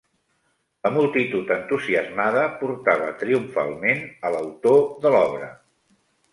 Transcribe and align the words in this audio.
La 0.87 0.91
multitud 0.95 1.51
entusiasmada 1.55 2.47
portava 2.63 3.13
triomfalment 3.21 4.05
a 4.31 4.35
l'autor 4.39 4.85
de 5.07 5.17
l'obra 5.19 5.55